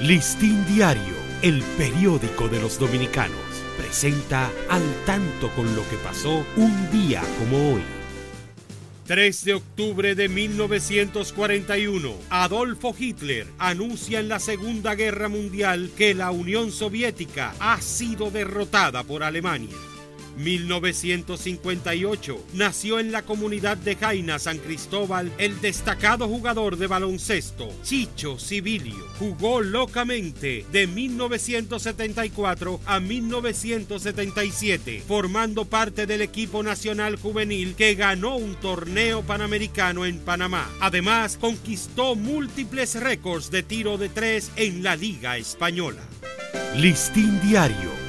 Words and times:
Listín 0.00 0.64
Diario, 0.64 1.16
el 1.42 1.60
periódico 1.76 2.46
de 2.48 2.60
los 2.60 2.78
dominicanos, 2.78 3.36
presenta 3.76 4.48
al 4.70 4.82
tanto 5.04 5.50
con 5.56 5.74
lo 5.74 5.82
que 5.88 5.96
pasó 5.96 6.46
un 6.56 6.90
día 6.92 7.20
como 7.40 7.72
hoy. 7.74 7.82
3 9.08 9.44
de 9.44 9.54
octubre 9.54 10.14
de 10.14 10.28
1941, 10.28 12.14
Adolfo 12.30 12.94
Hitler 12.96 13.48
anuncia 13.58 14.20
en 14.20 14.28
la 14.28 14.38
Segunda 14.38 14.94
Guerra 14.94 15.28
Mundial 15.28 15.90
que 15.96 16.14
la 16.14 16.30
Unión 16.30 16.70
Soviética 16.70 17.54
ha 17.58 17.80
sido 17.80 18.30
derrotada 18.30 19.02
por 19.02 19.24
Alemania. 19.24 19.74
1958 20.38 22.44
nació 22.54 22.98
en 22.98 23.12
la 23.12 23.22
comunidad 23.22 23.76
de 23.76 23.96
Jaina, 23.96 24.38
San 24.38 24.58
Cristóbal, 24.58 25.32
el 25.38 25.60
destacado 25.60 26.28
jugador 26.28 26.76
de 26.76 26.86
baloncesto 26.86 27.68
Chicho 27.82 28.38
Sibilio. 28.38 29.06
Jugó 29.18 29.60
locamente 29.60 30.64
de 30.72 30.86
1974 30.86 32.80
a 32.86 33.00
1977, 33.00 35.02
formando 35.06 35.64
parte 35.64 36.06
del 36.06 36.22
equipo 36.22 36.62
nacional 36.62 37.16
juvenil 37.16 37.74
que 37.74 37.94
ganó 37.94 38.36
un 38.36 38.54
torneo 38.54 39.22
panamericano 39.22 40.06
en 40.06 40.18
Panamá. 40.18 40.70
Además, 40.80 41.36
conquistó 41.36 42.14
múltiples 42.14 43.00
récords 43.00 43.50
de 43.50 43.62
tiro 43.62 43.98
de 43.98 44.08
tres 44.08 44.50
en 44.56 44.82
la 44.82 44.96
Liga 44.96 45.36
Española. 45.36 46.00
Listín 46.76 47.40
Diario, 47.42 47.90